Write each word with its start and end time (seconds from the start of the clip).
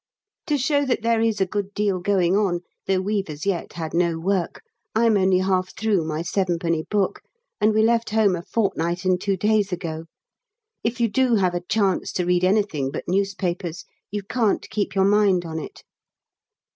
To 0.47 0.57
show 0.57 0.83
that 0.85 1.03
there 1.03 1.21
is 1.21 1.39
a 1.39 1.45
good 1.45 1.75
deal 1.75 1.99
going 1.99 2.35
on, 2.35 2.61
though 2.87 3.01
we've 3.01 3.29
as 3.29 3.45
yet 3.45 3.73
had 3.73 3.93
no 3.93 4.17
work, 4.17 4.63
I'm 4.95 5.15
only 5.15 5.37
half 5.37 5.75
through 5.75 6.05
my 6.05 6.23
7d. 6.23 6.89
book, 6.89 7.21
and 7.59 7.71
we 7.71 7.83
left 7.83 8.09
home 8.09 8.35
a 8.35 8.41
fortnight 8.41 9.05
and 9.05 9.21
two 9.21 9.37
days 9.37 9.71
ago. 9.71 10.05
If 10.83 10.99
you 10.99 11.07
do 11.07 11.35
have 11.35 11.53
a 11.53 11.61
chance 11.61 12.11
to 12.13 12.25
read 12.25 12.43
anything 12.43 12.89
but 12.89 13.07
newspapers, 13.07 13.85
you 14.09 14.23
can't 14.23 14.67
keep 14.71 14.95
your 14.95 15.05
mind 15.05 15.45
on 15.45 15.59
it. 15.59 15.83